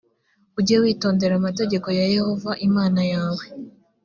ujye 0.59 0.75
witondera 0.83 1.33
amategeko 1.37 1.87
ya 1.97 2.05
yehova 2.15 2.51
imana 2.67 3.01
yawe. 3.13 3.45